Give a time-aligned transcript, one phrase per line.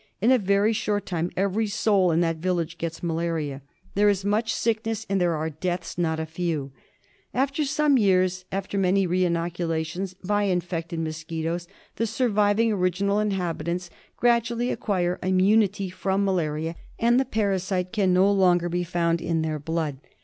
[0.19, 3.61] In a very short time every soul in that village gets malaria.
[3.93, 6.71] There is much sickness, and there are deaths not a few.
[7.35, 11.67] After some years, and after many re inocula tions by infected mosquitoes,
[11.97, 18.31] the surviving original in habitants gradually acquire immunity from malaria and the j)arasite can no
[18.31, 19.99] longer be found in their blood.